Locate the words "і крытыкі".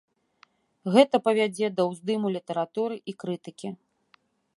3.13-3.69